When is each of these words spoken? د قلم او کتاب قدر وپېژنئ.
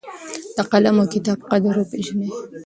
د 0.55 0.57
قلم 0.71 0.95
او 1.01 1.07
کتاب 1.13 1.39
قدر 1.51 1.73
وپېژنئ. 1.77 2.29